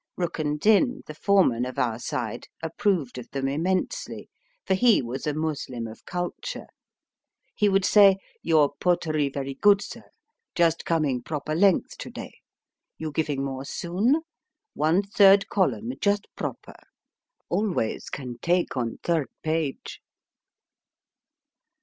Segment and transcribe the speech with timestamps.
[0.17, 4.29] Rukn Din, the foreman of our side, approved of them immensely,
[4.65, 6.65] for he was a Muslim of culture.
[7.53, 10.05] He would say: Your potery very good, sir;
[10.55, 12.33] just coming proper length to day.
[12.97, 14.21] You giving more soon?
[14.73, 16.73] One third column just proper.
[17.47, 20.01] Always can take on third page.